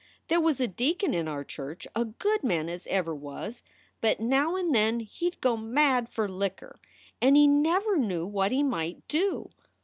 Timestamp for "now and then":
4.19-5.01